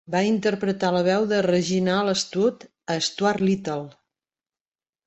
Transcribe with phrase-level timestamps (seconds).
[0.13, 3.81] Va interpretar la veu de Reginald Stout a Stuart Little.